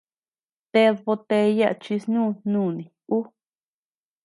[0.73, 2.85] ¡Ted botella chi snú nuni
[3.17, 3.19] ú!